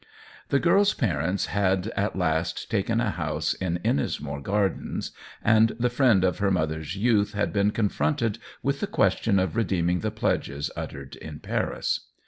The 0.49 0.59
girPs 0.59 0.97
parents 0.97 1.45
had 1.45 1.89
at 1.95 2.15
last 2.15 2.71
taken 2.71 2.99
a 2.99 3.11
house 3.11 3.53
in 3.53 3.77
Ennismore 3.85 4.41
Gardens, 4.41 5.11
and 5.43 5.73
the 5.79 5.91
friend 5.91 6.23
of 6.23 6.39
her 6.39 6.49
mother's 6.49 6.95
youth 6.95 7.33
had 7.33 7.53
been 7.53 7.69
confronted 7.69 8.39
with 8.63 8.79
the 8.79 8.87
question 8.87 9.37
of 9.37 9.55
redeeming 9.55 9.99
the 9.99 10.09
pledges 10.09 10.71
uttered 10.75 11.17
in 11.17 11.37
Paris. 11.39 12.07